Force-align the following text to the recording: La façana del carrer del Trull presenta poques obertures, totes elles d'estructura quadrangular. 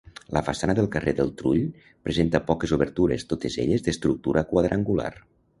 La 0.35 0.41
façana 0.45 0.75
del 0.79 0.87
carrer 0.95 1.13
del 1.19 1.29
Trull 1.41 1.61
presenta 2.07 2.43
poques 2.49 2.75
obertures, 2.81 3.29
totes 3.35 3.61
elles 3.65 3.89
d'estructura 3.89 4.49
quadrangular. 4.55 5.13